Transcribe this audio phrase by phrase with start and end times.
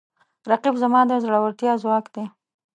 [0.49, 2.25] رقیب زما د زړورتیا ځواک دی